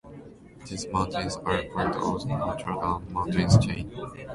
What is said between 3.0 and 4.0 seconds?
Mountains chain.